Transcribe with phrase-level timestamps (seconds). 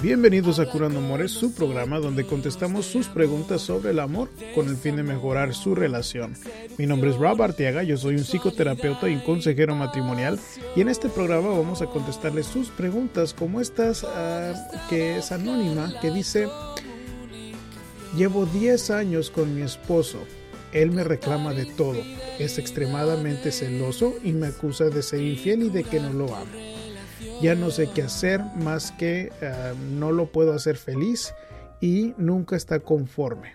[0.00, 4.76] Bienvenidos a Curando Amores, su programa donde contestamos sus preguntas sobre el amor con el
[4.76, 6.36] fin de mejorar su relación.
[6.76, 10.38] Mi nombre es Rob Arteaga, yo soy un psicoterapeuta y un consejero matrimonial
[10.76, 14.54] y en este programa vamos a contestarles sus preguntas como estas ah,
[14.88, 16.48] que es anónima, que dice,
[18.16, 20.18] llevo 10 años con mi esposo,
[20.72, 22.00] él me reclama de todo,
[22.38, 26.77] es extremadamente celoso y me acusa de ser infiel y de que no lo amo
[27.40, 31.34] ya no sé qué hacer más que eh, no lo puedo hacer feliz
[31.80, 33.52] y nunca está conforme.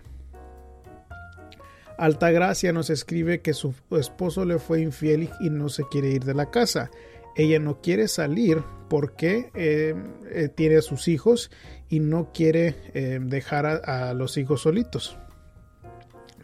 [1.98, 6.34] Altagracia nos escribe que su esposo le fue infiel y no se quiere ir de
[6.34, 6.92] la casa.
[7.36, 9.96] Ella no quiere salir porque eh,
[10.30, 11.52] eh, tiene a sus hijos
[11.90, 12.76] y no quiere
[13.22, 15.18] dejar a, a, los hijos solitos.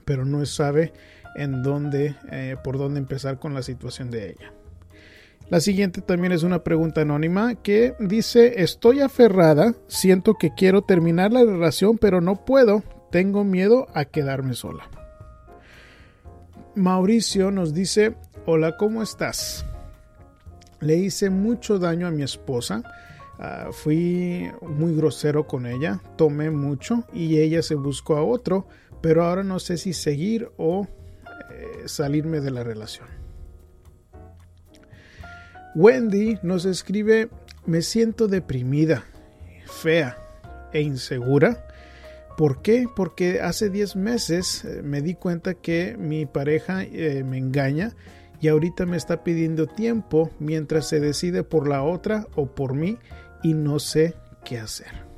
[0.06, 0.94] Pero no sabe
[1.36, 2.16] en dónde,
[2.64, 4.54] por dónde empezar con la situación de ella.
[5.50, 11.34] La siguiente también es una pregunta anónima que dice, estoy aferrada, siento que quiero terminar
[11.34, 14.88] la relación, pero no puedo, tengo miedo a quedarme sola.
[16.76, 19.66] Mauricio nos dice, hola, ¿cómo estás?
[20.82, 22.84] Le hice mucho daño a mi esposa,
[23.40, 28.68] uh, fui muy grosero con ella, tomé mucho y ella se buscó a otro,
[29.02, 30.88] pero ahora no sé si seguir o
[31.50, 33.19] eh, salirme de la relación.
[35.80, 37.30] Wendy nos escribe,
[37.66, 39.06] me siento deprimida,
[39.66, 40.18] fea
[40.74, 41.66] e insegura.
[42.36, 42.86] ¿Por qué?
[42.94, 47.96] Porque hace 10 meses eh, me di cuenta que mi pareja eh, me engaña
[48.42, 52.98] y ahorita me está pidiendo tiempo mientras se decide por la otra o por mí
[53.42, 55.09] y no sé qué hacer.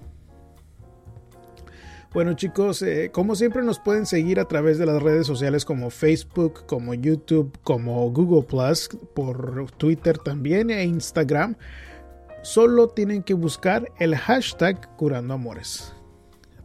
[2.13, 5.89] Bueno chicos, eh, como siempre nos pueden seguir a través de las redes sociales como
[5.89, 11.55] Facebook, como YouTube, como Google Plus, por Twitter también e Instagram.
[12.41, 15.93] Solo tienen que buscar el hashtag Curando Amores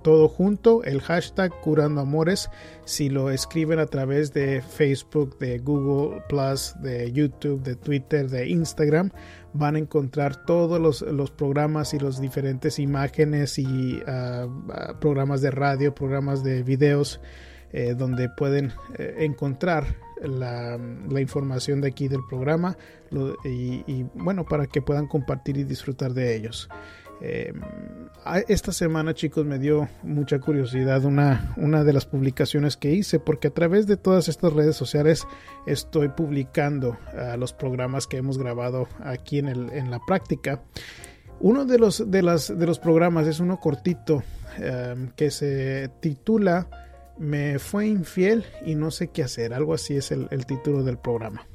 [0.07, 2.49] todo junto, el hashtag Curando Amores.
[2.85, 8.47] Si lo escriben a través de Facebook, de Google Plus, de YouTube, de Twitter, de
[8.47, 9.11] Instagram,
[9.53, 15.51] van a encontrar todos los, programas y las diferentes imágenes y ah, ah, programas de
[15.51, 17.21] radio, programas de videos,
[17.73, 20.79] eh, donde pueden eh, encontrar la,
[21.21, 22.79] información de aquí del programa
[23.45, 26.69] y bueno, para que puedan compartir y disfrutar de ellos.
[27.21, 27.53] Eh,
[28.49, 33.49] esta semana chicos me dio mucha curiosidad una, una de las publicaciones que hice porque
[33.49, 35.27] a través de todas estas redes sociales
[35.67, 40.63] estoy publicando uh, los programas que hemos grabado aquí en, el, en la práctica.
[41.41, 44.23] Uno de los, de, las, de los programas es uno cortito
[44.59, 46.69] um, que se titula
[47.19, 49.55] Me fue infiel y no sé qué hacer.
[49.55, 51.47] Algo así es el título del programa.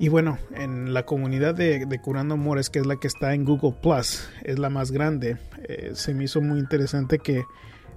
[0.00, 3.74] Y bueno, en la comunidad de, Curando Amores, que es la que está en Google
[3.82, 5.36] Plus, es la más grande,
[5.68, 7.44] eh, se me hizo muy interesante que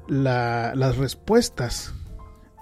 [0.10, 1.94] las respuestas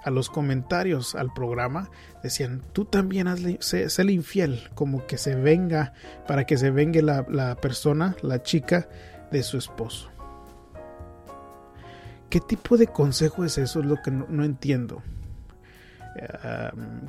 [0.04, 1.90] a los comentarios al programa
[2.22, 5.92] decían, tú también hazle, sé, infiel, como que se venga,
[6.28, 8.88] para que se vengue la, persona, la chica
[9.32, 10.08] de su esposo.
[12.30, 13.80] ¿Qué tipo de consejo es eso?
[13.80, 15.02] Es lo que no entiendo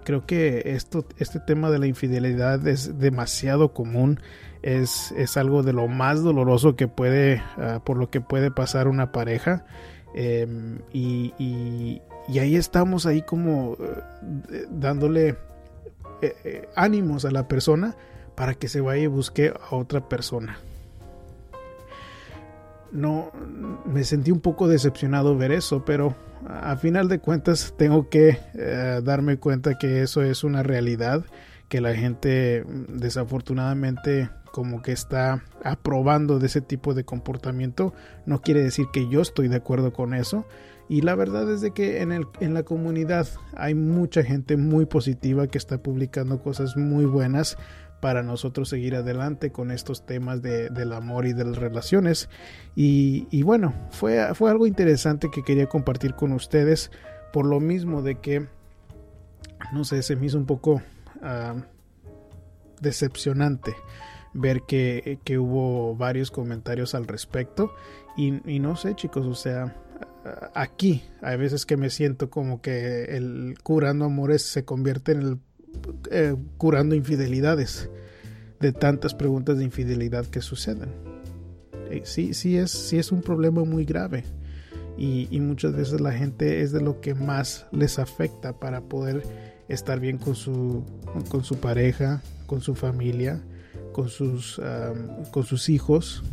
[0.03, 4.19] creo que esto, este tema de la infidelidad es demasiado común.
[4.61, 8.87] Es, es algo de lo más doloroso que puede, ah, por lo que puede pasar
[8.87, 9.65] una pareja.
[10.15, 12.01] Em, y, y,
[12.39, 15.29] ahí estamos ahí como eh, dándole
[16.21, 17.95] eh, eh, ánimos a la persona
[18.35, 20.57] para que se vaya y busque a otra persona
[22.93, 23.31] no
[23.85, 26.15] me sentí un poco decepcionado ver eso, pero
[26.47, 31.23] a final de cuentas tengo que eh, darme cuenta que eso es una realidad,
[31.69, 37.93] que la gente mm, desafortunadamente como que está aprobando de ese tipo de comportamiento,
[38.27, 40.45] no quiere decir que yo estoy de acuerdo con eso.
[40.89, 44.85] Y la verdad es de que en, el, en la comunidad hay mucha gente muy
[44.85, 47.57] positiva que está publicando cosas muy buenas
[48.03, 52.27] para nosotros seguir adelante con estos temas de, del amor y de las relaciones.
[52.75, 56.91] Y, bueno, fue, fue algo interesante que quería compartir con ustedes
[57.31, 58.45] por lo mismo de que,
[59.71, 60.81] no sé, se me hizo un poco
[61.21, 61.61] uh,
[62.81, 63.73] decepcionante
[64.33, 67.73] ver que, que, hubo varios comentarios al respecto.
[68.17, 69.77] Y, y, no sé, chicos, o sea,
[70.53, 71.05] aquí.
[71.21, 75.39] Hay veces que me siento como que el curando amores se convierte en el
[76.11, 77.89] eh, curando infidelidades
[78.59, 80.89] de tantas preguntas de infidelidad que suceden.
[81.89, 84.23] Eh, sí, sí es, sí es un problema muy grave
[84.97, 89.23] y, muchas veces la gente es de lo que más les afecta para poder
[89.67, 90.83] estar bien con su,
[91.29, 93.41] con su pareja, con su familia,
[93.91, 94.61] con sus,
[95.31, 96.23] con sus hijos,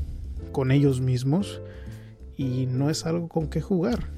[0.53, 1.61] con ellos mismos
[2.37, 4.09] y no es algo con que jugar.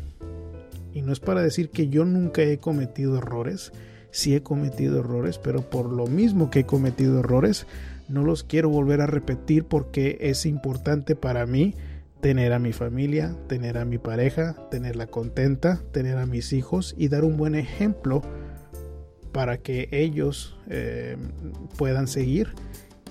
[0.94, 3.72] Y no es para decir que yo nunca he cometido errores,
[4.12, 7.66] sí he cometido errores, pero por lo mismo que he cometido errores,
[8.08, 11.74] no los quiero volver a repetir porque es importante para mí
[12.20, 17.08] tener a mi familia, tener a mi pareja, tenerla contenta, tener a mis hijos y
[17.08, 18.22] dar un buen ejemplo
[19.32, 21.16] para que ellos eh,
[21.76, 22.54] puedan seguir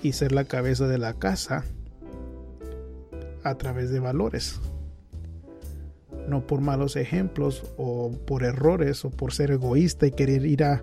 [0.02, 1.64] y ser la cabeza de la casa
[3.42, 4.60] a través de valores.
[6.28, 10.82] No por malos ejemplos o por errores o por ser egoísta y querer ir a,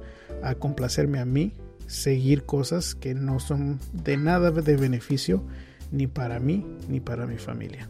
[0.60, 1.54] complacerme a mí,
[1.88, 5.44] seguir cosas que no son de nada de beneficio
[5.92, 7.90] ni para mí ni para mi familia.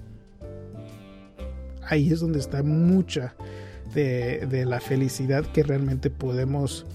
[1.83, 3.35] Ahí es donde está mucha
[3.93, 6.85] de, de la felicidad que realmente podemos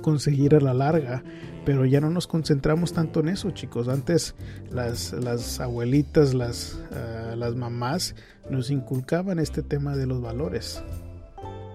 [0.00, 1.22] conseguir a la larga.
[1.64, 3.88] Pero ya no nos concentramos tanto en eso, chicos.
[3.88, 4.34] Antes
[4.70, 8.16] las, las abuelitas, las, uh, las mamás
[8.50, 10.82] nos inculcaban este tema de los valores.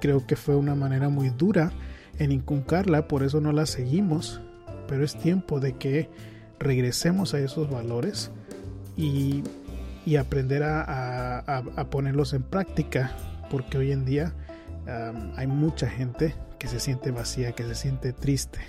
[0.01, 1.71] Creo que fue una manera muy dura
[2.19, 4.41] en inculcarla, por eso no la seguimos.
[4.87, 6.09] Pero es tiempo de que
[6.59, 8.31] regresemos a esos valores
[8.95, 9.43] y,
[10.05, 13.11] y aprender a, a, a, ponerlos en práctica.
[13.49, 14.33] Porque hoy en día
[14.85, 18.59] um, hay mucha gente que se siente vacía, que se siente triste,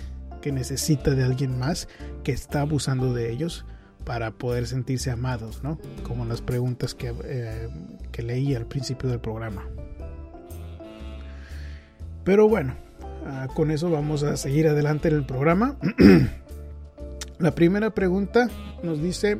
[0.41, 1.87] que necesita de alguien más
[2.23, 3.65] que está abusando de ellos
[4.05, 5.77] para poder sentirse amados, ¿no?
[6.03, 7.69] Como las preguntas que, eh,
[8.11, 9.67] que leí al principio del programa.
[12.23, 15.77] Pero bueno, uh, con eso vamos a seguir adelante en el programa.
[17.39, 18.49] La primera pregunta
[18.83, 19.37] nos dice,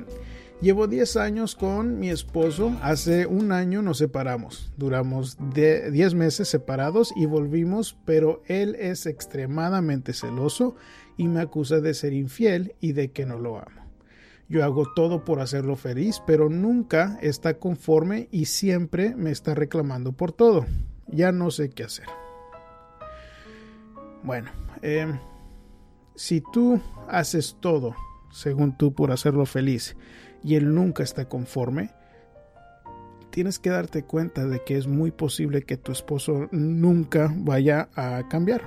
[0.61, 2.77] Llevo 10 años con mi esposo.
[2.81, 4.73] Hace un año nos separamos.
[4.75, 10.75] Duramos 10 meses separados y volvimos, pero él es extremadamente celoso
[11.15, 13.87] y me acusa de ser infiel y de que no lo amo.
[14.49, 20.11] Yo hago todo por hacerlo feliz, pero nunca está conforme y siempre me está reclamando
[20.11, 20.65] por todo.
[21.07, 22.07] Ya no sé qué hacer.
[24.23, 24.51] Bueno,
[24.81, 25.07] eh,
[26.15, 27.95] si tú haces todo,
[28.29, 29.95] según tú, por hacerlo feliz,
[30.43, 31.91] y él nunca está conforme,
[33.29, 38.27] tienes que darte cuenta de que es muy posible que tu esposo nunca vaya a
[38.29, 38.61] cambiar.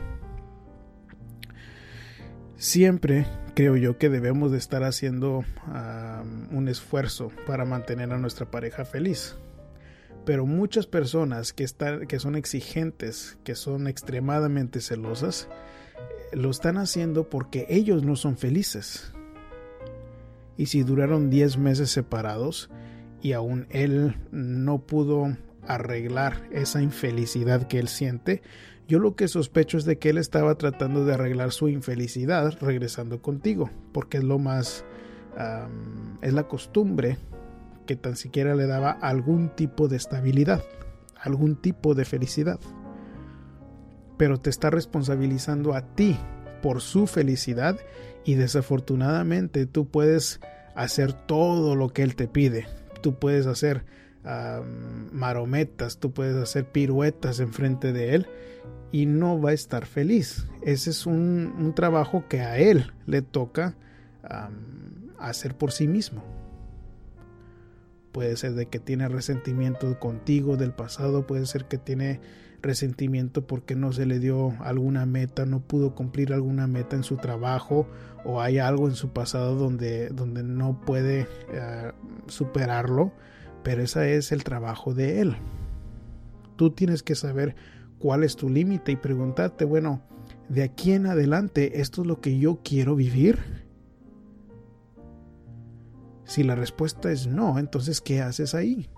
[2.57, 5.45] Siempre creo yo que debemos de estar haciendo
[6.51, 9.37] un esfuerzo para mantener a nuestra pareja feliz.
[10.25, 15.49] Pero muchas personas que, están, que son exigentes, que son extremadamente celosas,
[16.33, 19.13] lo están haciendo porque ellos no son felices
[20.57, 22.71] y si duraron 10 meses separados
[23.21, 28.43] y aún él no pudo arreglar esa infelicidad que él siente,
[28.89, 33.23] yo lo que sospecho es de que él estaba tratando de arreglar su infelicidad regresando
[33.23, 34.85] contigo, porque es lo más,
[36.21, 37.17] es la costumbre
[37.87, 40.63] que tan siquiera le daba algún tipo de estabilidad,
[41.17, 42.61] algún tipo de felicidad.
[44.19, 46.17] Pero te está responsabilizando a ti
[46.61, 47.79] por su felicidad
[48.25, 50.41] y desafortunadamente tú puedes
[50.75, 52.67] hacer todo lo que él te pide.
[53.03, 53.85] Tú puedes hacer
[55.11, 58.27] marometas, tú puedes hacer piruetas enfrente de él
[58.93, 60.47] y no va a estar feliz.
[60.63, 63.75] Ese es un, un trabajo que a él le toca
[65.19, 66.23] hacer por sí mismo.
[68.13, 72.21] Puede ser de que tiene resentimiento contigo del pasado, puede ser que tiene
[72.63, 77.17] resentimiento porque no se le dio alguna meta, no pudo cumplir alguna meta en su
[77.17, 77.89] trabajo
[78.25, 83.13] o hay algo en su pasado donde, donde no puede uh, superarlo,
[83.63, 85.37] pero ese es el trabajo de él.
[86.57, 87.57] Tú tienes que saber
[87.99, 90.03] cuál es tu límite y preguntarte, bueno,
[90.49, 93.39] de aquí en adelante, ¿esto es lo que yo quiero vivir?
[96.25, 98.89] Si la respuesta es no, entonces ¿qué haces ahí?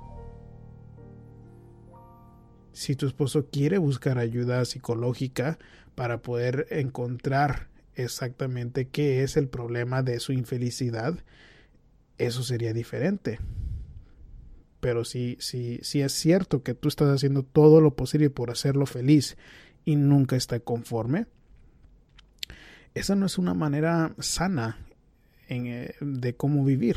[2.75, 5.59] Si tu esposo quiere buscar ayuda psicológica
[5.95, 11.19] para poder encontrar exactamente qué es el problema de su infelicidad,
[12.19, 13.39] eso sería diferente.
[14.81, 18.87] Pero si, si, si es cierto que tú estás haciendo todo lo posible por hacerlo
[18.87, 19.37] feliz
[19.85, 21.27] y nunca está conforme,
[22.95, 24.79] esa no es una manera sana
[25.49, 26.97] en, eh, de cómo vivir.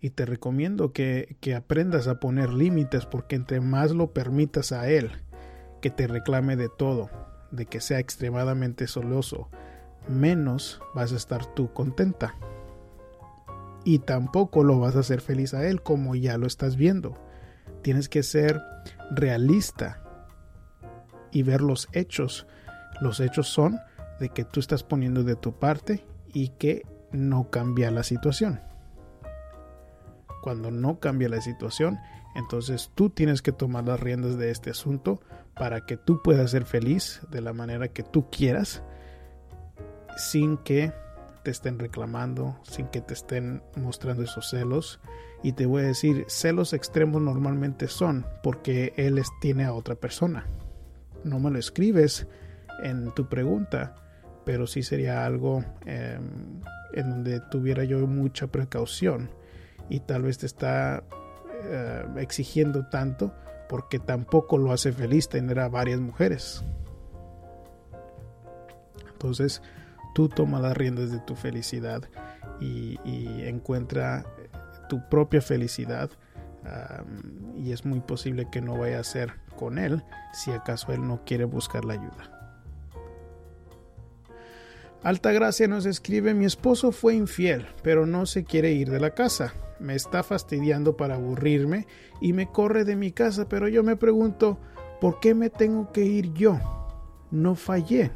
[0.00, 4.88] Y te recomiendo que, que aprendas a poner límites porque entre más lo permitas a
[4.88, 5.10] él
[5.80, 7.10] que te reclame de todo,
[7.50, 9.48] de que sea extremadamente soloso,
[10.08, 12.34] menos vas a estar tú contenta.
[13.84, 17.14] Y tampoco lo vas a hacer feliz a él como ya lo estás viendo.
[17.82, 18.60] Tienes que ser
[19.10, 20.02] realista
[21.30, 22.46] y ver los hechos.
[23.00, 23.78] Los hechos son
[24.18, 28.60] de que tú estás poniendo de tu parte y que no cambia la situación.
[30.42, 31.98] Cuando no cambia la situación,
[32.34, 35.20] entonces tú tienes que tomar las riendas de este asunto
[35.54, 38.82] para que tú puedas ser feliz de la manera que tú quieras
[40.16, 40.92] sin que
[41.42, 45.00] te estén reclamando, sin que te estén mostrando esos celos.
[45.42, 50.46] Y te voy a decir, celos extremos normalmente son porque él tiene a otra persona.
[51.24, 52.26] No me lo escribes
[52.82, 53.96] en tu pregunta,
[54.44, 56.60] pero sí sería algo em,
[56.92, 59.30] en donde tuviera yo mucha precaución
[59.90, 61.04] y tal vez te está
[61.64, 63.34] eh, exigiendo tanto
[63.68, 66.64] porque tampoco lo hace feliz tener a varias mujeres.
[69.12, 69.62] Entonces,
[70.14, 72.02] tú toma las riendas de tu felicidad
[72.58, 72.98] y,
[73.44, 74.24] encuentra
[74.88, 76.10] tu propia felicidad.
[77.56, 81.24] y es muy posible que no vaya a ser con él si acaso él no
[81.24, 82.40] quiere buscar la ayuda.
[85.02, 89.54] Altagracia nos escribe, mi esposo fue infiel, pero no se quiere ir de la casa.
[89.80, 91.86] Me está fastidiando para aburrirme
[92.20, 94.58] y me corre de mi casa, pero yo me pregunto,
[95.00, 96.58] ¿por qué me tengo que ir yo?
[97.30, 98.10] No fallé.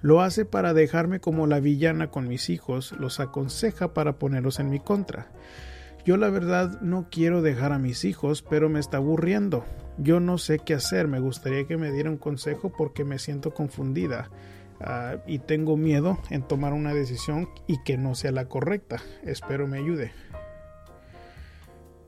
[0.00, 4.70] Lo hace para dejarme como la villana con mis hijos, los aconseja para ponerlos en
[4.70, 5.32] mi contra.
[6.04, 9.64] Yo la verdad no quiero dejar a mis hijos, pero me está aburriendo.
[9.98, 13.52] Yo no sé qué hacer, me gustaría que me diera un consejo porque me siento
[13.52, 14.30] confundida
[14.80, 19.02] ah, y tengo miedo en tomar una decisión y que no sea la correcta.
[19.24, 20.12] Espero me ayude.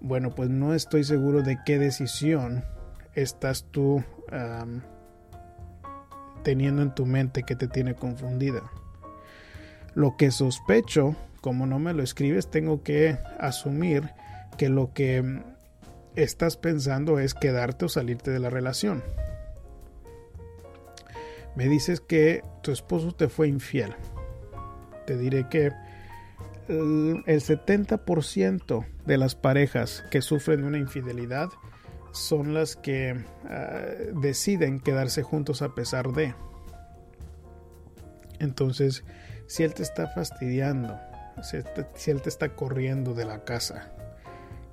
[0.00, 2.64] Bueno, pues no estoy seguro de qué decisión
[3.14, 4.04] estás tú
[6.42, 8.62] teniendo en tu mente que te tiene confundida.
[9.94, 14.10] Lo que sospecho, como no me lo escribes, tengo que asumir
[14.56, 15.42] que lo que
[16.14, 19.02] estás pensando es quedarte o salirte de la relación.
[21.58, 23.92] Me dices que tu esposo te fue infiel.
[25.08, 25.72] Te diré que
[26.68, 31.48] el 70% de las parejas que sufren una infidelidad
[32.12, 33.80] son las que ah,
[34.22, 36.32] deciden quedarse juntos a pesar de.
[38.38, 39.02] Entonces,
[39.48, 40.96] si él te está fastidiando,
[41.42, 41.56] si,
[42.12, 43.90] él te está corriendo de la casa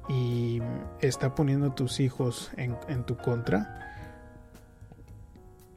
[0.08, 0.62] y
[1.02, 3.95] está poniendo a tus hijos en tu contra,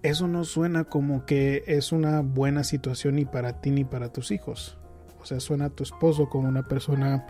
[0.08, 4.30] eso no suena como que es una buena situación ni para ti ni para tus
[4.30, 4.78] hijos.
[5.20, 7.26] O sea, suena a tu esposo como una persona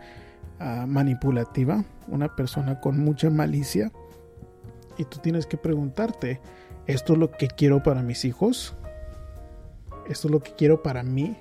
[0.58, 3.90] ah, manipulativa, una persona con mucha malicia
[4.96, 6.40] y tú tienes que preguntarte,
[6.86, 8.76] ¿esto es lo que quiero para mis hijos?
[10.08, 11.36] ¿Esto es lo que quiero para mí?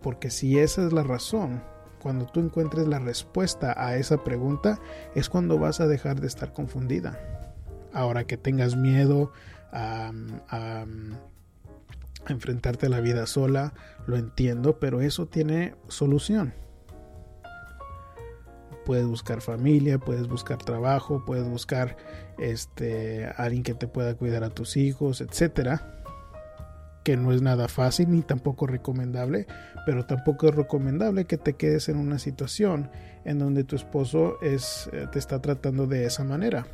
[0.00, 1.62] Porque si esa es la razón,
[2.02, 4.80] cuando tú encuentres la respuesta a esa pregunta,
[5.14, 7.41] es cuando vas a dejar de estar confundida.
[7.92, 9.32] Ahora que tengas miedo
[9.72, 10.12] a,
[12.28, 13.74] enfrentarte a la vida sola,
[14.06, 16.54] lo entiendo, pero eso tiene solución
[18.84, 21.96] puedes buscar familia, puedes buscar trabajo, puedes buscar
[22.38, 26.00] este alguien que te pueda cuidar a tus hijos, etcétera.
[27.04, 29.46] Que no es nada fácil ni tampoco recomendable,
[29.86, 32.90] pero tampoco es recomendable que te quedes en una situación
[33.24, 36.66] en donde tu esposo es, eh, te está tratando de esa manera.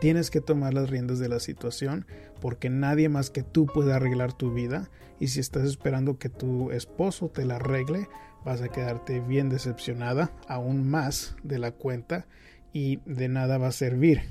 [0.00, 2.06] Tienes que tomar las riendas de la situación
[2.40, 6.70] porque nadie más que tú puede arreglar tu vida y si estás esperando que tu
[6.70, 8.08] esposo te la arregle,
[8.44, 12.26] vas a quedarte bien decepcionada aún más de la cuenta
[12.72, 14.22] y de nada va a servir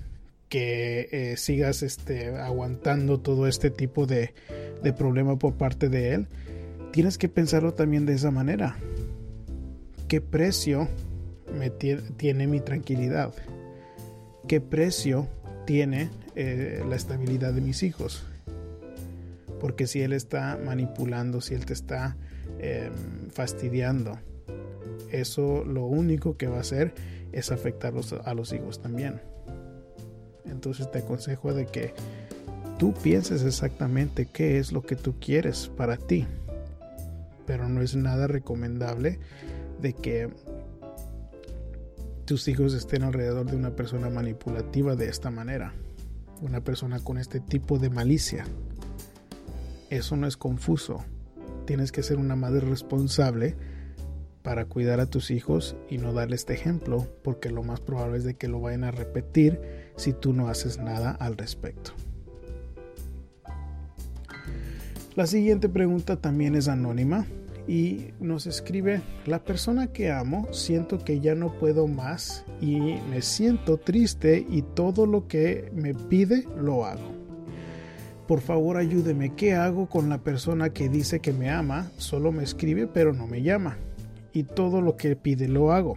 [0.49, 4.33] que eh, sigas este, aguantando todo este tipo de,
[4.83, 6.27] de problema por parte de él.
[6.91, 8.77] Tienes que pensarlo también de esa manera.
[10.07, 10.87] ¿Qué precio
[11.57, 13.33] me tiene mi tranquilidad?
[14.47, 15.27] ¿Qué precio
[15.65, 18.23] tiene eh, la estabilidad de mis hijos?
[19.59, 22.17] Porque si él está manipulando, si él te está
[22.59, 24.17] Em, fastidiando,
[25.11, 26.93] eso lo único que va a hacer
[27.31, 27.93] es afectar
[28.23, 29.19] a los hijos también.
[30.45, 31.93] Entonces te aconsejo de que
[32.79, 36.25] tú pienses exactamente qué es lo que tú quieres para ti.
[37.45, 39.19] Pero no es nada recomendable
[39.81, 40.29] de que
[42.25, 45.73] tus hijos estén alrededor de una persona manipulativa de esta manera.
[46.41, 48.45] Una persona con este tipo de malicia.
[49.89, 51.05] Eso no es confuso
[51.65, 53.55] tienes que ser una madre responsable
[54.43, 58.23] para cuidar a tus hijos y no darle este ejemplo, porque lo más probable es
[58.23, 59.59] de que lo vayan a repetir
[59.95, 61.91] si tú no haces nada al respecto.
[65.15, 67.25] La siguiente pregunta también es anónima
[67.67, 72.77] y nos escribe, la persona que amo siento que ya no puedo más y
[73.09, 77.13] me siento triste y todo lo que me pide lo hago.
[78.27, 81.91] Por favor ayúdeme, ¿qué hago con la persona que dice que me ama?
[81.97, 83.77] Solo me escribe pero no me llama
[84.35, 85.95] y todo lo que pide lo hago.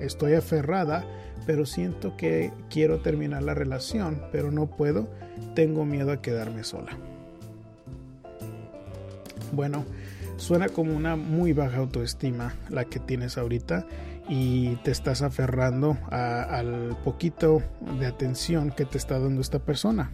[0.00, 1.04] Estoy aferrada,
[1.46, 5.08] pero siento que quiero terminar la relación, pero no puedo.
[5.54, 6.96] Tengo miedo a quedarme sola.
[9.52, 9.84] Bueno,
[10.38, 13.86] suena como una muy baja autoestima la que tienes ahorita
[14.28, 17.62] y te estás aferrando al poquito
[17.98, 20.12] de atención que te está dando esta persona.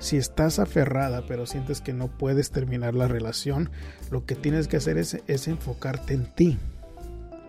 [0.00, 3.70] Si estás aferrada pero sientes que no puedes terminar la relación,
[4.10, 6.58] lo que tienes que hacer es, enfocarte en ti.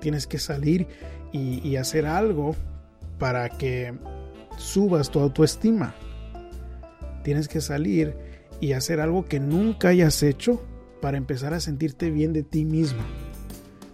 [0.02, 0.88] Tienes que salir
[1.32, 2.56] y, y hacer algo
[3.18, 3.94] para que
[4.58, 5.96] subas tu autoestima.
[7.24, 8.16] Tienes que salir
[8.62, 10.62] y hacer algo que nunca hayas hecho
[11.02, 13.06] para empezar a sentirte bien de ti misma.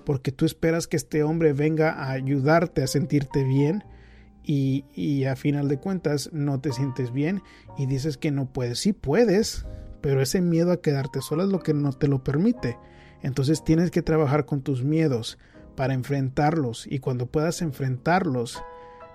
[0.06, 3.84] Porque tú esperas que este hombre venga a ayudarte a sentirte bien
[4.44, 7.42] y, a final de cuentas no te sientes bien
[7.78, 8.80] y dices que no puedes.
[8.80, 9.66] Sí puedes,
[10.02, 12.78] pero ese miedo a quedarte sola es lo que no te lo permite.
[13.24, 15.40] Entonces tienes que trabajar con tus miedos
[15.76, 18.62] para enfrentarlos y cuando puedas enfrentarlos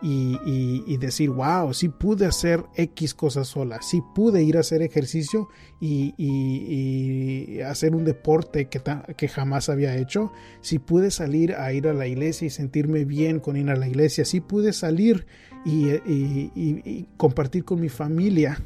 [0.03, 5.49] y, decir, wow, sí pude hacer X cosas sola, sí pude ir a hacer ejercicio
[5.81, 8.81] y, hacer un deporte que,
[9.17, 13.41] que jamás había hecho, sí pude salir a ir a la iglesia y sentirme bien
[13.41, 15.27] con ir a la iglesia, sí pude salir
[15.65, 18.59] y compartir con mi familia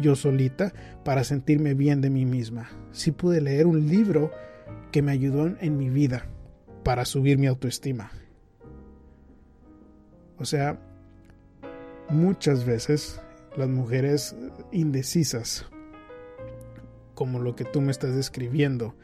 [0.00, 0.72] yo solita
[1.04, 4.30] para sentirme bien de mí misma, sí pude leer un libro
[4.92, 6.26] que me ayudó en mi vida
[6.84, 8.10] para subir mi autoestima
[10.38, 10.78] o sea,
[12.08, 13.20] muchas veces
[13.56, 14.36] las mujeres
[14.72, 15.66] indecisas,
[17.14, 18.94] como lo que tú me estás describiendo,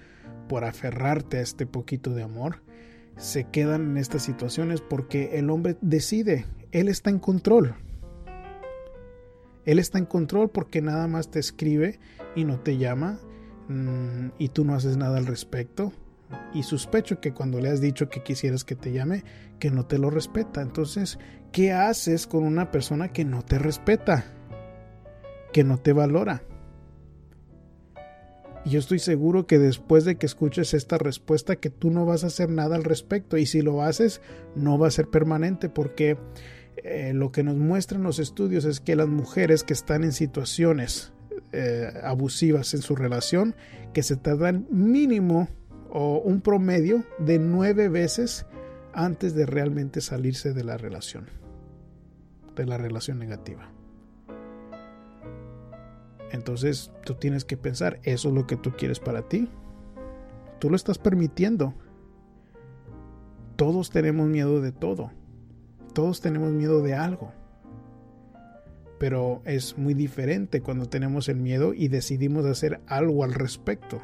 [0.49, 2.62] por aferrarte a este poquito de amor,
[3.16, 7.75] se quedan en estas situaciones porque el hombre decide, él está en control.
[9.64, 11.99] Él está en control porque nada más te escribe
[12.37, 13.18] y no te llama
[13.68, 15.92] mm, y tú no haces nada al respecto
[16.53, 19.25] y sospecho que cuando le has dicho que quisieras que te llame,
[19.59, 20.63] que no te lo respeta.
[20.63, 21.19] Entonces,
[21.53, 24.25] ¿qué haces con una persona que no te respeta?
[25.53, 26.43] Que no te valora.
[28.65, 32.25] Y yo estoy seguro que después de que escuches esta respuesta que tú no vas
[32.25, 34.23] a hacer nada al respecto y si lo haces
[34.55, 36.17] no va a ser permanente porque
[36.79, 41.13] eh, lo que nos muestran los estudios es que las mujeres que están en situaciones
[41.53, 43.55] eh, abusivas en su relación
[43.93, 45.49] que se tardan mínimo
[45.94, 48.44] o un promedio de nueve veces
[48.92, 51.28] antes de realmente salirse de la relación,
[52.57, 53.70] de la relación negativa.
[56.33, 59.48] Entonces tú tienes que pensar, ¿eso es lo que tú quieres para ti?
[60.59, 61.74] Tú lo estás permitiendo.
[63.54, 65.12] Todos tenemos miedo de todo.
[65.92, 67.33] Todos tenemos miedo de algo.
[68.98, 74.00] Pero es muy diferente cuando tenemos el miedo y decidimos hacer algo al respecto.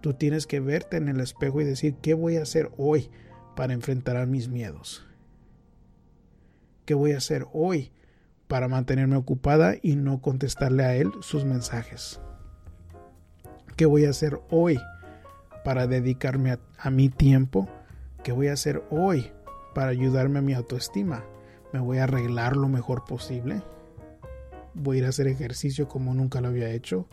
[0.00, 3.10] Tú tienes que verte en el espejo y decir, ¿qué voy a hacer hoy
[3.54, 5.06] para enfrentar a mis miedos?
[6.86, 7.92] ¿Qué voy a hacer hoy
[8.48, 12.20] para mantenerme ocupada y no contestarle a él sus mensajes?
[13.76, 14.80] ¿Qué voy a hacer hoy
[15.64, 17.68] para dedicarme a, mi tiempo?
[18.24, 19.30] ¿Qué voy a hacer hoy
[19.74, 21.24] para ayudarme a mi autoestima?
[21.72, 23.62] ¿Me voy a arreglar lo mejor posible?
[24.74, 27.06] ¿Voy a ir a hacer ejercicio como nunca lo había hecho?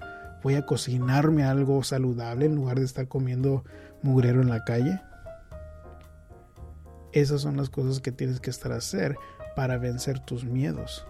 [0.44, 3.64] Voy a cocinarme algo saludable en lugar de estar comiendo
[4.02, 5.02] mugrero en la calle.
[7.12, 9.18] Esas son las cosas que tienes que estar a hacer
[9.56, 11.06] para vencer tus miedos.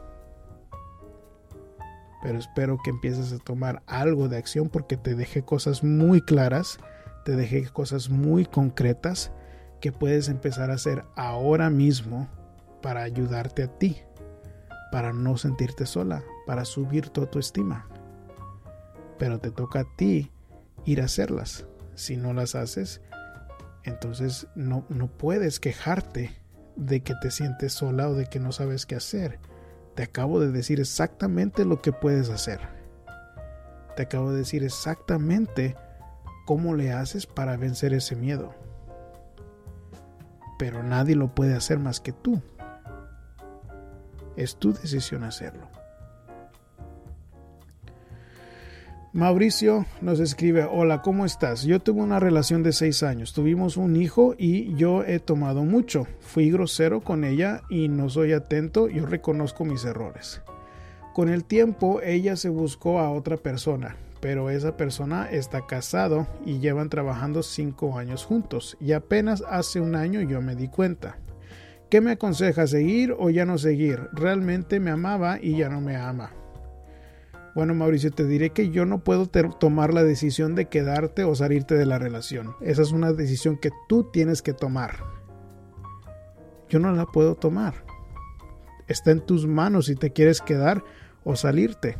[2.24, 6.80] Pero espero que empieces a tomar algo de acción porque te dejé cosas muy claras,
[7.26, 9.32] te dejé cosas muy concretas
[9.82, 12.28] que puedes empezar a hacer ahora mismo
[12.82, 13.98] para ayudarte a ti,
[14.92, 17.86] para no sentirte sola, para subir tu autoestima
[19.18, 20.32] pero te toca a ti
[20.86, 21.66] ir a hacerlas.
[21.96, 23.02] Si no las haces,
[23.84, 26.32] entonces no, no puedes quejarte
[26.76, 29.40] de que te sientes sola o de que no sabes qué hacer.
[29.96, 32.60] Te acabo de decir exactamente lo que puedes hacer.
[33.96, 35.76] Te acabo de decir exactamente
[36.46, 38.54] cómo le haces para vencer ese miedo.
[40.60, 42.42] Pero nadie lo puede hacer más que tú.
[44.36, 45.68] Es tu decisión hacerlo.
[49.18, 51.64] Mauricio nos escribe, hola, ¿cómo estás?
[51.64, 56.06] Yo tuve una relación de seis años, tuvimos un hijo y yo he tomado mucho.
[56.20, 60.44] Fui grosero con ella y no soy atento, yo reconozco mis errores.
[61.16, 66.60] Con el tiempo ella se buscó a otra persona, pero esa persona está casado y
[66.60, 71.18] llevan trabajando cinco años juntos y apenas hace un año yo me di cuenta.
[71.90, 74.10] ¿Qué me aconseja seguir o ya no seguir?
[74.14, 76.37] Realmente me amaba y ya no me ama.
[77.58, 81.74] Bueno, Mauricio, te diré que yo no puedo tomar la decisión de quedarte o salirte
[81.74, 82.54] de la relación.
[82.62, 84.98] Esa es una decisión que tú tienes que tomar.
[86.70, 87.84] Yo no la puedo tomar.
[88.88, 90.84] Está en tus manos si te quieres quedar
[91.24, 91.98] o salirte.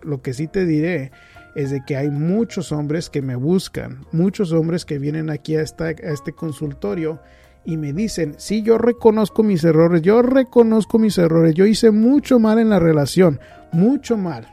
[0.00, 1.10] Lo que sí te diré
[1.56, 5.62] es de que hay muchos hombres que me buscan, muchos hombres que vienen aquí a,
[5.62, 7.20] a este consultorio
[7.64, 12.38] y me dicen, sí, yo reconozco mis errores, yo reconozco mis errores, yo hice mucho
[12.38, 13.40] mal en la relación,
[13.72, 14.46] mucho mal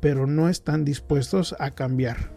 [0.00, 2.30] pero no están dispuestos a cambiar.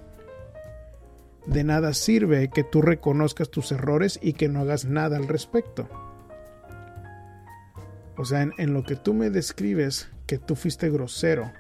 [1.46, 5.90] De nada sirve que tú reconozcas tus errores y que no hagas nada al respecto.
[8.18, 11.52] O sea, en, lo que tú me describes que tú fuiste grosero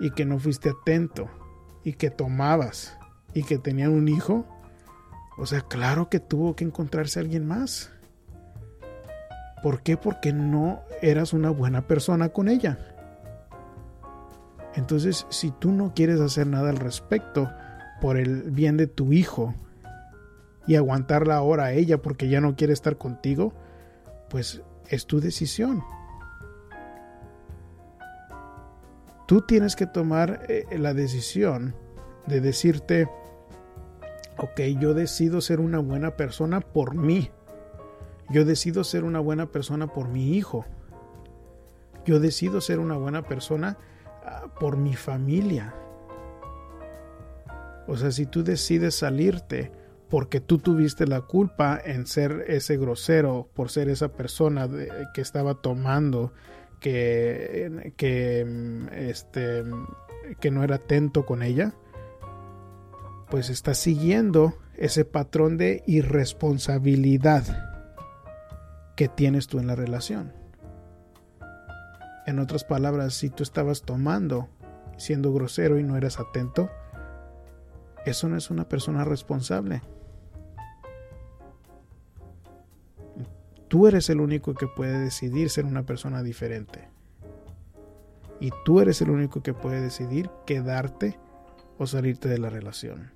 [0.00, 1.28] y que no fuiste atento
[1.84, 2.98] y que tomabas
[3.34, 4.46] y que tenían un hijo,
[5.36, 7.90] o sea, claro que tuvo que encontrarse alguien más.
[9.62, 9.96] ¿Por qué?
[9.96, 12.97] Porque no eras una buena persona con ella.
[14.78, 17.50] Entonces, si tú no quieres hacer nada al respecto
[18.00, 19.52] por el bien de tu hijo
[20.68, 23.52] y aguantarla ahora a ella porque ya no quiere estar contigo,
[24.30, 25.82] pues es tu decisión.
[29.26, 31.74] Tú tienes que tomar eh, la decisión
[32.28, 33.08] de decirte,
[34.36, 37.32] ok, yo decido ser una buena persona por mí.
[38.30, 40.66] Yo decido ser una buena persona por mi hijo.
[42.06, 43.76] Yo decido ser una buena persona
[44.60, 45.74] por mi familia.
[47.86, 49.72] O sea, si tú decides salirte
[50.08, 54.68] porque tú tuviste la culpa en ser ese grosero, por ser esa persona
[55.12, 56.32] que estaba tomando,
[56.80, 59.64] que, que, este,
[60.40, 61.74] que no era atento con ella,
[63.30, 67.44] pues estás siguiendo ese patrón de irresponsabilidad
[68.96, 70.37] que tienes tú en la relación.
[72.28, 74.50] En otras palabras, si tú estabas tomando,
[74.98, 76.68] siendo grosero y no eras atento,
[78.04, 79.80] eso no es una persona responsable.
[83.68, 86.90] Tú eres el único que puede decidir ser una persona diferente.
[88.40, 91.18] Y tú eres el único que puede decidir quedarte
[91.78, 93.10] o salirte de la relación.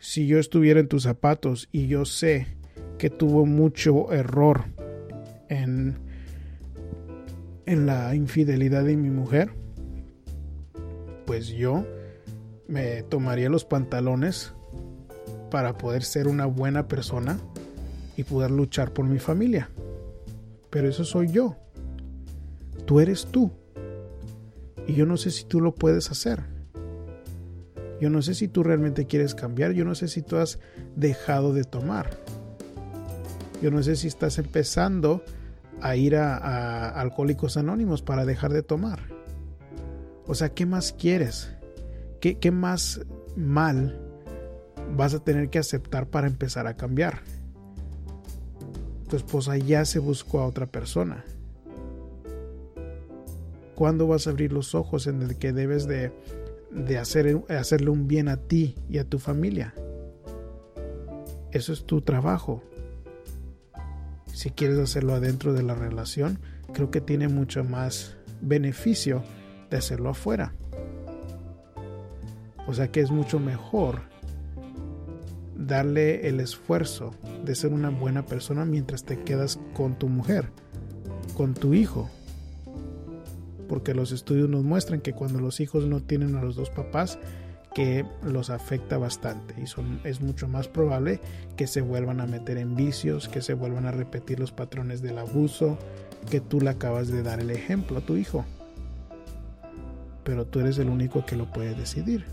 [0.00, 2.48] Si yo estuviera en tus zapatos y yo sé
[2.98, 4.64] que tuvo mucho error
[5.48, 6.07] en
[7.68, 9.50] en la infidelidad de mi mujer,
[11.26, 11.84] pues yo
[12.66, 14.54] me tomaría los pantalones
[15.50, 17.38] para poder ser una buena persona
[18.16, 19.68] y poder luchar por mi familia.
[20.70, 21.56] Pero eso soy yo.
[22.86, 23.52] Tú eres tú.
[24.86, 26.44] Y yo no sé si tú lo puedes hacer.
[28.00, 29.72] Yo no sé si tú realmente quieres cambiar.
[29.72, 30.58] Yo no sé si tú has
[30.96, 32.18] dejado de tomar.
[33.60, 35.22] Yo no sé si estás empezando
[35.80, 39.00] a ir a, Alcohólicos Anónimos para dejar de tomar.
[40.26, 41.54] O sea, ¿qué más quieres?
[42.20, 43.00] ¿Qué, ¿Qué más
[43.36, 43.98] mal
[44.96, 47.20] vas a tener que aceptar para empezar a cambiar?
[49.08, 51.24] Tu esposa ya se buscó a otra persona.
[53.74, 56.12] ¿Cuándo vas a abrir los ojos en el que debes de,
[56.72, 59.72] de hacer, hacerle un bien a ti y a tu familia?
[61.52, 62.62] Eso es tu trabajo
[64.38, 66.38] si quieres hacerlo adentro de la relación,
[66.72, 69.24] creo que tiene mucho más beneficio
[69.68, 70.54] de hacerlo afuera.
[72.68, 74.02] O sea que es mucho mejor
[75.56, 80.50] darle el esfuerzo de ser una buena persona mientras te quedas con tu mujer,
[81.36, 82.08] con tu hijo.
[83.68, 87.18] Porque los estudios nos muestran que cuando los hijos no tienen a los dos papás,
[87.78, 91.20] que los afecta bastante y son, es mucho más probable
[91.56, 95.16] que se vuelvan a meter en vicios, que se vuelvan a repetir los patrones del
[95.16, 95.78] abuso,
[96.28, 98.44] que tú le acabas de dar el ejemplo a tu hijo.
[100.24, 102.24] Pero tú eres el único que lo puede decidir.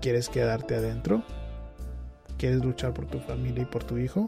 [0.00, 1.22] ¿Quieres quedarte adentro?
[2.36, 4.26] ¿Quieres luchar por tu familia y por tu hijo?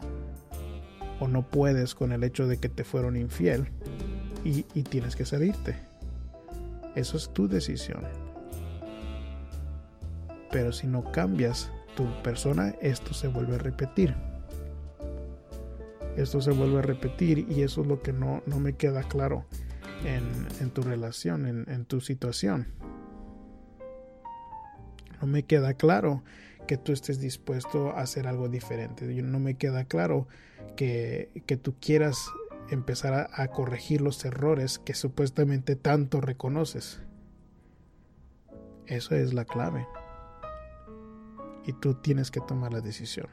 [1.19, 3.67] ¿O no puedes con el hecho de que te fueron infiel
[4.45, 5.75] y, y tienes que salirte?
[6.95, 8.22] Eso es tu decisión.
[10.53, 14.15] Pero si no cambias tu persona, esto se vuelve a repetir.
[16.15, 19.45] Esto se vuelve a repetir y eso es lo que no, no me queda claro.
[20.05, 22.67] en, tu relación, en, en tu situación.
[25.19, 26.23] No me queda claro
[26.67, 29.05] que tú estés dispuesto a hacer algo diferente.
[29.05, 30.27] No me queda claro
[30.75, 32.17] que, que tú quieras
[32.69, 37.01] empezar a, corregir los errores que supuestamente tanto reconoces.
[38.87, 39.85] Eso es la clave.
[41.65, 43.27] Y tú tienes que tomar la decisión.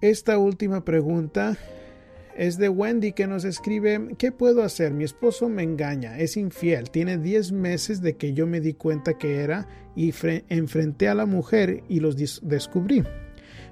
[0.00, 1.56] Esta última pregunta
[2.36, 4.92] es de Wendy que nos escribe, ¿qué puedo hacer?
[4.92, 9.18] Mi esposo me engaña, es infiel, tiene 10 meses de que yo me di cuenta
[9.18, 10.12] que era y
[10.48, 13.04] enfrenté a la mujer y los descubrí.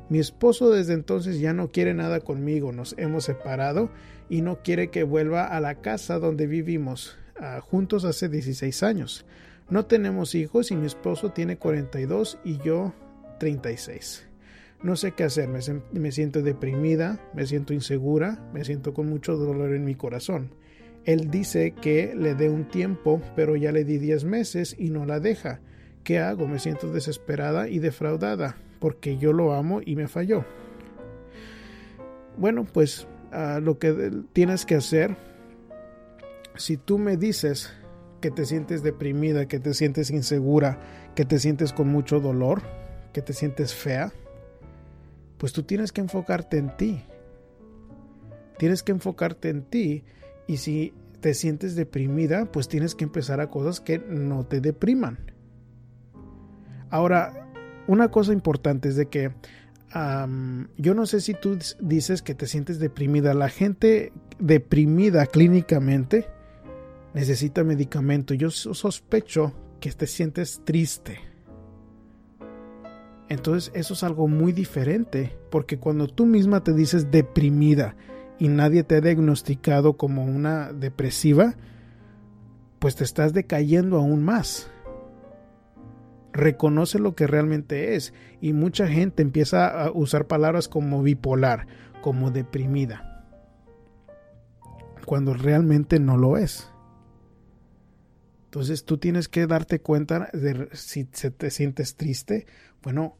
[0.09, 3.90] Mi esposo desde entonces ya no quiere nada conmigo, nos hemos separado
[4.28, 9.24] y no quiere que vuelva a la casa donde vivimos ah, juntos hace 16 años.
[9.70, 12.92] No tenemos hijos y mi esposo tiene 42 y yo
[13.38, 14.26] 36.
[14.83, 19.74] No sé qué hacer, me, siento deprimida, me siento insegura, me siento con mucho dolor
[19.74, 20.54] en mi corazón.
[21.04, 25.06] Él dice que le dé un tiempo, pero ya le di 10 meses y no
[25.06, 25.61] la deja.
[26.02, 26.48] ¿Qué hago?
[26.48, 30.44] Me siento desesperada y defraudada porque yo lo amo y me falló.
[32.37, 35.14] Bueno, pues ah, lo que tienes que hacer,
[36.56, 37.72] si tú me dices
[38.20, 40.78] que te sientes deprimida, que te sientes insegura,
[41.14, 42.62] que te sientes con mucho dolor,
[43.12, 44.12] que te sientes fea,
[45.38, 47.02] pues tú tienes que enfocarte en ti.
[48.59, 50.04] Tienes que enfocarte en ti
[50.46, 55.18] y si te sientes deprimida, pues tienes que empezar a cosas que no te depriman.
[56.90, 57.48] Ahora,
[57.87, 59.33] una cosa importante es de que
[60.76, 63.35] yo no sé si tú dices que te sientes deprimida.
[63.35, 66.28] La gente deprimida clínicamente
[67.14, 68.35] necesita medicamento.
[68.35, 71.18] Yo sospecho que te sientes triste.
[73.29, 77.94] Entonces eso es algo muy diferente, porque cuando tú misma te dices deprimida
[78.38, 81.55] y nadie te ha diagnosticado como una depresiva,
[82.81, 84.70] pues te estás decayendo aún más
[86.33, 91.66] reconoce lo que realmente es y mucha gente empieza a usar palabras como bipolar,
[92.03, 93.25] como deprimida,
[95.05, 96.69] cuando realmente no lo es.
[98.51, 102.47] Entonces tú tienes que darte cuenta de si te sientes triste,
[102.83, 103.17] bueno,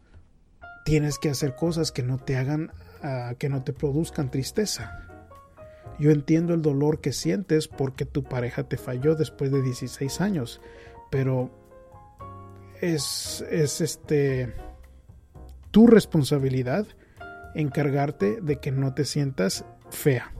[0.85, 2.73] tienes que hacer cosas que no te hagan,
[3.05, 5.07] ah, que no te produzcan tristeza.
[6.01, 10.61] Yo entiendo el dolor que sientes porque tu pareja te falló después de 16 años,
[11.13, 11.53] pero
[12.81, 14.53] es, es este
[15.71, 16.89] tu responsabilidad
[17.55, 20.35] encargarte de que no te sientas fea,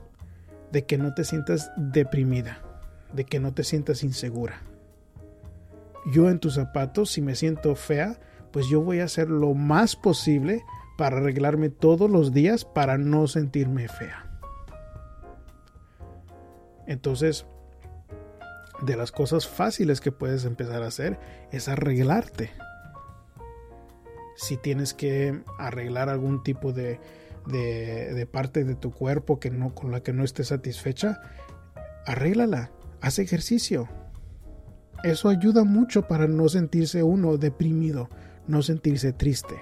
[0.73, 2.61] de que no te sientas deprimida,
[3.13, 4.63] de que no te sientas insegura.
[6.07, 8.19] Yo en tus zapatos, si me siento fea,
[8.53, 10.63] pues yo voy a hacer lo más posible
[10.97, 14.27] para arreglarme todos los días para no sentirme fea.
[16.87, 17.47] Entonces,
[18.83, 21.19] de las cosas fáciles que puedes empezar a hacer
[21.53, 22.51] es arreglarte.
[24.37, 26.99] Si tienes que arreglar algún tipo de,
[27.47, 31.21] de, parte de tu cuerpo que no, con la que no estés satisfecha,
[32.07, 33.89] arréglala, haz ejercicio.
[35.03, 38.09] Eso ayuda mucho para no sentirse uno deprimido,
[38.47, 39.57] no sentirse triste.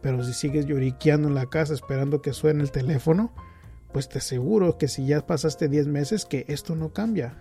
[0.00, 3.32] Pero si sigues lloriqueando en la casa esperando que suene el teléfono,
[3.92, 7.36] pues te aseguro que si ya pasaste 10 meses que esto no cambia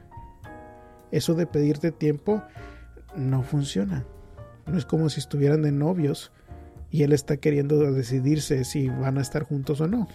[1.12, 2.42] eso de pedirte tiempo
[3.16, 4.06] no funciona.
[4.66, 6.32] No es como si estuvieran de novios
[6.90, 10.08] y él está queriendo decidirse si van a estar juntos o no.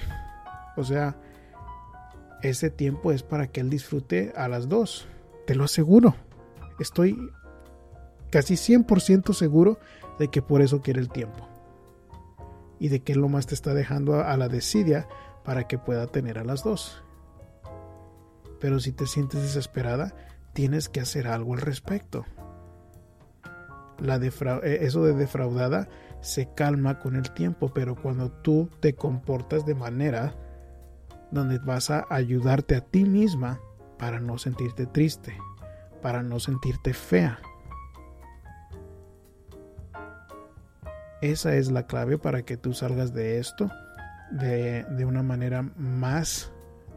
[0.77, 1.17] O sea,
[2.43, 5.07] ese tiempo es para que él disfrute a las dos.
[5.47, 6.17] Te lo aseguro.
[6.79, 7.31] Estoy
[8.31, 9.79] casi 100% seguro
[10.19, 11.49] de que por eso quiere el tiempo.
[12.79, 15.09] Y de que lo más te está dejando a, la desidia
[15.45, 17.03] para que pueda tener a las dos.
[18.61, 20.15] Pero si te sientes desesperada,
[20.53, 22.25] tienes que hacer algo al respecto.
[23.99, 25.89] La eh, eso de defraudada
[26.21, 30.35] se calma con el tiempo, pero cuando tú te comportas de manera
[31.31, 33.61] donde vas a ayudarte a ti misma
[33.99, 35.37] para no sentirte triste,
[36.07, 37.41] para no sentirte fea.
[41.21, 43.73] Esa es la clave para que tú salgas de esto
[44.31, 46.53] de, una manera más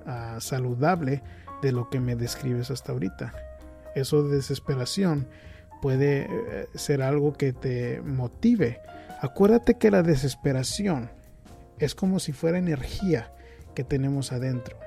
[0.06, 1.24] ah, saludable
[1.64, 3.34] de lo que me describes hasta ahorita
[3.96, 5.28] eso de desesperación
[5.82, 8.80] puede eh, ser algo que te motive.
[9.22, 11.10] Acuérdate que la desesperación
[11.80, 13.34] es como si fuera energía
[13.74, 14.78] que tenemos adentro.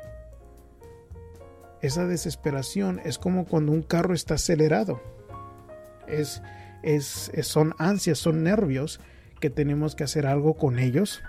[1.83, 5.03] Esa desesperación es como cuando un carro está acelerado.
[6.07, 6.41] Es,
[6.83, 9.01] es, son ansias, son nervios
[9.41, 11.21] que tenemos que hacer algo con ellos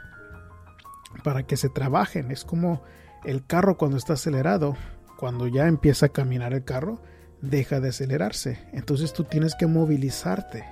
[1.24, 2.32] para que se trabajen.
[2.32, 2.84] Es como,
[3.24, 4.78] El carro cuando está acelerado,
[5.18, 7.02] cuando ya empieza a caminar el carro,
[7.42, 8.60] deja de acelerarse.
[8.74, 10.66] Entonces tú tienes que movilizarte.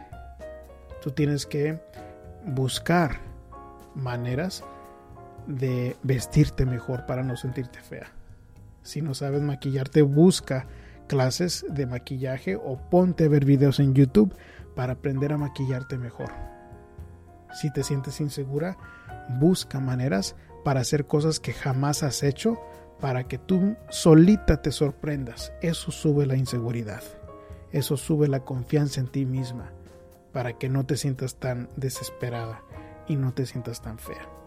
[1.01, 1.81] Tú tienes que
[2.45, 3.19] buscar
[3.95, 4.63] maneras
[5.47, 8.11] de vestirte mejor para no sentirte fea.
[8.83, 10.67] Si no sabes maquillarte, busca
[11.07, 14.35] clases de maquillaje o ponte a ver videos en YouTube
[14.75, 16.31] para aprender a maquillarte mejor.
[17.53, 18.77] Si te sientes insegura,
[19.39, 22.59] busca maneras para hacer cosas que jamás has hecho
[22.99, 25.51] para que tú solita te sorprendas.
[25.61, 27.03] Eso sube la inseguridad.
[27.71, 29.71] Eso sube la confianza en ti misma
[30.31, 32.61] para que no te sientas tan desesperada
[33.07, 34.40] y no te sientas tan fea.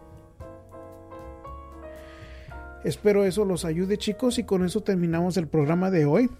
[2.84, 6.30] Espero eso los ayude chicos y con eso terminamos el programa de hoy.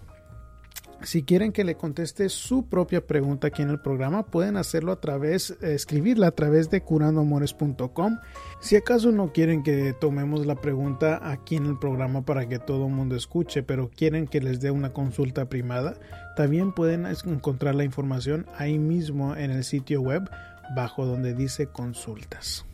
[1.01, 4.99] Si quieren que le conteste su propia pregunta aquí en el programa, pueden hacerlo a
[4.99, 8.17] través, escribirla a través de curandoamores.com.
[8.59, 12.87] Si acaso no quieren que tomemos la pregunta aquí en el programa para que todo
[12.87, 15.95] el mundo escuche, pero quieren que les dé una consulta primada,
[16.35, 20.27] también pueden encontrar la información ahí mismo en el sitio web
[20.75, 22.65] bajo donde dice consultas.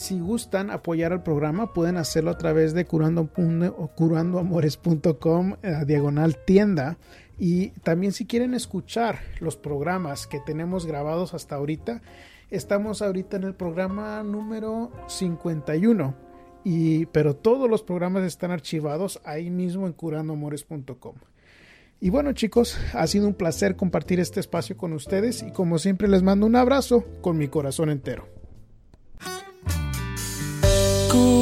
[0.00, 3.28] Si gustan apoyar al programa, pueden hacerlo a través de curando,
[3.94, 6.96] curandoamores.com, eh, diagonal tienda.
[7.38, 12.00] Y también si quieren escuchar los programas que tenemos grabados hasta ahorita,
[12.48, 16.14] estamos ahorita en el programa número 51.
[16.64, 21.16] Y, pero todos los programas están archivados ahí mismo en curandoamores.com.
[22.00, 26.08] Y bueno chicos, ha sido un placer compartir este espacio con ustedes y como siempre
[26.08, 28.39] les mando un abrazo con mi corazón entero.